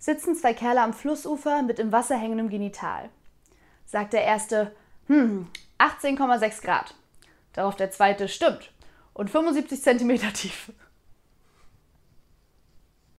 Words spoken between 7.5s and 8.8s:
Darauf der zweite, stimmt.